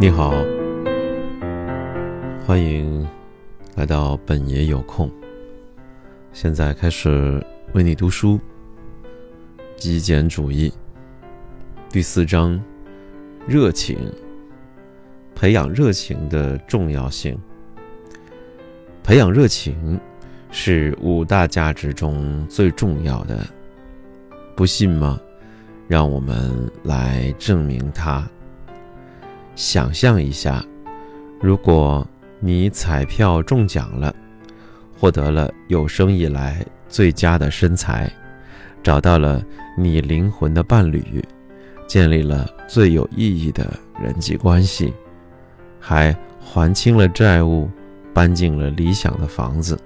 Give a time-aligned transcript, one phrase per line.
[0.00, 0.32] 你好，
[2.46, 3.04] 欢迎
[3.74, 5.10] 来到本爷有空。
[6.32, 8.38] 现在开始为你读书。
[9.76, 10.72] 极简主义
[11.90, 12.62] 第四章：
[13.44, 13.98] 热情，
[15.34, 17.36] 培养热情的重要性。
[19.02, 19.98] 培养热情
[20.52, 23.44] 是五大价值中最重要的，
[24.54, 25.20] 不信吗？
[25.88, 28.24] 让我们来证明它。
[29.58, 30.64] 想象一下，
[31.40, 32.06] 如果
[32.38, 34.14] 你彩票中奖了，
[34.96, 38.08] 获得了有生以来最佳的身材，
[38.84, 39.44] 找到了
[39.76, 41.20] 你灵魂的伴侣，
[41.88, 44.94] 建立了最有意义的人际关系，
[45.80, 47.68] 还还清了债务，
[48.14, 49.76] 搬进了理想的房子，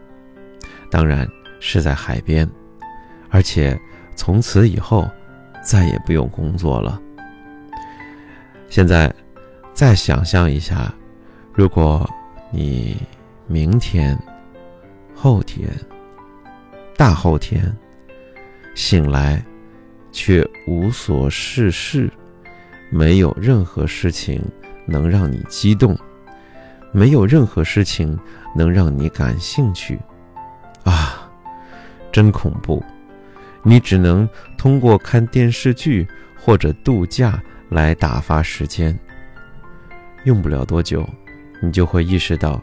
[0.90, 1.26] 当然
[1.60, 2.46] 是在海边，
[3.30, 3.80] 而且
[4.14, 5.10] 从此以后
[5.62, 7.00] 再也不用工作了。
[8.68, 9.10] 现在。
[9.74, 10.92] 再想象一下，
[11.52, 12.08] 如果
[12.50, 12.96] 你
[13.46, 14.16] 明天、
[15.14, 15.68] 后天、
[16.96, 17.74] 大后天
[18.74, 19.42] 醒来，
[20.12, 22.10] 却无所事事，
[22.90, 24.42] 没有任何事情
[24.86, 25.98] 能让你激动，
[26.92, 28.16] 没有任何事情
[28.54, 29.98] 能让你感兴趣，
[30.84, 31.30] 啊，
[32.12, 32.84] 真恐怖！
[33.62, 36.06] 你只能通过看电视剧
[36.38, 38.96] 或者度假来打发时间。
[40.24, 41.04] 用不了多久，
[41.60, 42.62] 你就会意识到，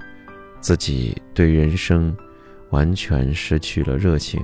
[0.62, 2.16] 自己对人生
[2.70, 4.42] 完全失去了热情。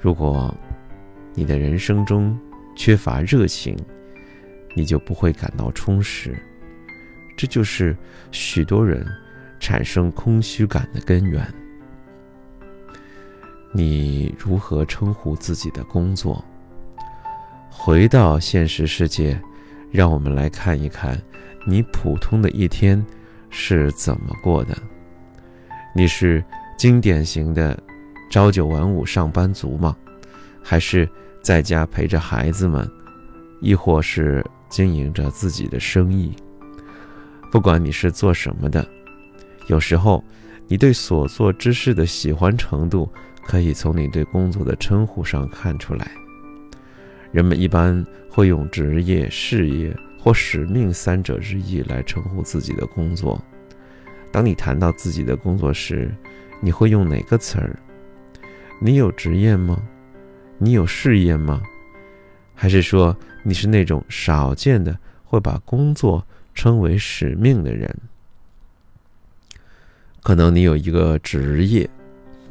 [0.00, 0.52] 如果
[1.34, 2.36] 你的人生中
[2.74, 3.76] 缺乏热情，
[4.74, 6.36] 你就不会感到充实。
[7.36, 7.96] 这就是
[8.32, 9.06] 许多人
[9.60, 11.46] 产生空虚感的根源。
[13.72, 16.44] 你如何称呼自己的工作？
[17.70, 19.40] 回到现实世界。
[19.90, 21.20] 让我们来看一看，
[21.66, 23.04] 你普通的一天
[23.50, 24.76] 是怎么过的？
[25.94, 26.44] 你是
[26.76, 27.76] 经典型的
[28.30, 29.96] 朝九晚五上班族吗？
[30.62, 31.08] 还是
[31.42, 32.88] 在家陪着孩子们，
[33.60, 36.36] 亦或是经营着自己的生意？
[37.50, 38.86] 不管你是做什么的，
[39.68, 40.22] 有时候
[40.66, 43.10] 你对所做之事的喜欢程度，
[43.46, 46.10] 可以从你对工作的称呼上看出来。
[47.30, 53.42] 人们一般会用职业、事业或使命三者之一来称呼自己的工作。
[54.32, 56.10] 当你谈到自己的工作时，
[56.60, 57.78] 你会用哪个词儿？
[58.80, 59.82] 你有职业吗？
[60.56, 61.62] 你有事业吗？
[62.54, 67.94] 还是说你是那种少见的会把工作称为使命的人？
[70.22, 71.88] 可能你有一个职业，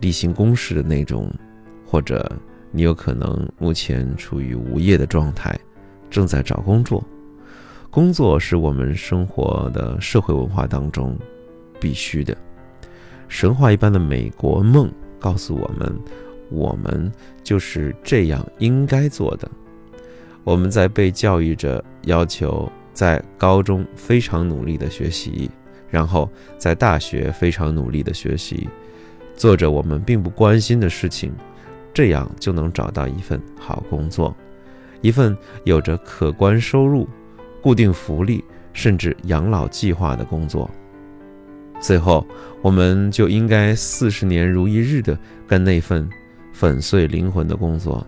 [0.02, 1.34] 例行公事的那种，
[1.86, 2.32] 或者。
[2.72, 5.58] 你有可能目前处于无业的状态，
[6.10, 7.04] 正在找工作。
[7.90, 11.18] 工作是我们生活的社会文化当中
[11.80, 12.36] 必须的。
[13.28, 16.00] 神话一般的美国梦告诉我们，
[16.50, 17.12] 我们
[17.44, 19.50] 就是这样应该做的。
[20.44, 25.50] 我们在被教育着，要求在高中非常努力的学习，
[25.90, 28.70] 然后在大学非常努力的学习，
[29.36, 31.34] 做着我们并不关心的事情。
[31.98, 34.38] 这样就能找到一份好工作，
[35.02, 37.10] 一份有着可观收入、
[37.60, 40.70] 固定福利，甚至养老计划的工作。
[41.80, 42.24] 最后，
[42.62, 46.08] 我们就应该四十年如一日的干那份
[46.54, 48.06] 粉碎灵魂的工作。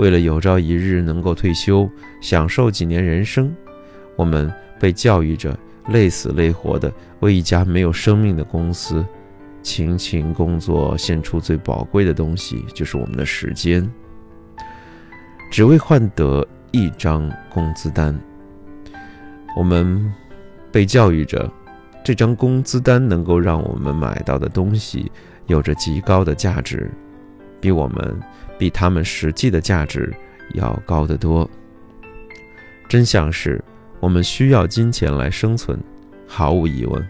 [0.00, 1.88] 为了有朝一日能够退休，
[2.20, 3.54] 享受几年人生，
[4.16, 5.56] 我们被教育着
[5.90, 9.06] 累死累活的为一家没有生命的公司。
[9.62, 13.88] 勤勤工作，献出最宝贵的东西，就是我们的时间，
[15.50, 18.18] 只为换得一张工资单。
[19.56, 20.12] 我们
[20.70, 21.50] 被教育着，
[22.04, 25.10] 这张工资单能够让我们买到的东西
[25.46, 26.90] 有着极高的价值，
[27.60, 28.20] 比我们
[28.58, 30.14] 比他们实际的价值
[30.54, 31.48] 要高得多。
[32.88, 33.62] 真相是，
[34.00, 35.78] 我们需要金钱来生存，
[36.26, 37.08] 毫无疑问。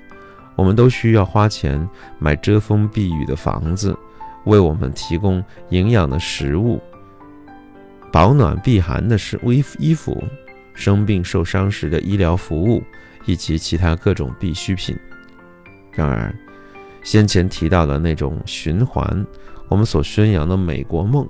[0.59, 1.89] 我们都需要花钱
[2.19, 3.97] 买遮风避雨的房子，
[4.45, 6.83] 为我们提供营养的食物、
[8.11, 10.21] 保暖避寒的是衣衣服、
[10.75, 12.83] 生病受伤时的医疗服务
[13.25, 14.99] 以及其他各种必需品。
[15.93, 16.35] 然而，
[17.05, 19.25] 先前提到的那种循环，
[19.69, 21.25] 我们所宣扬的美国梦，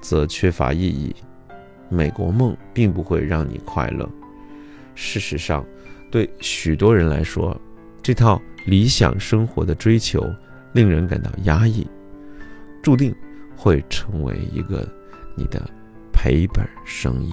[0.00, 1.12] 则缺乏意义。
[1.88, 4.08] 美国梦并不会让你快乐。
[4.94, 5.66] 事实上，
[6.12, 7.60] 对许多人来说，
[8.00, 8.40] 这套。
[8.68, 10.30] 理想生活的追求
[10.74, 11.86] 令人感到压抑，
[12.82, 13.14] 注定
[13.56, 14.86] 会成为一个
[15.34, 15.58] 你的
[16.12, 17.32] 赔本生意。